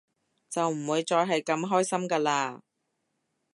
[0.49, 2.61] 就唔會再係咁開心㗎喇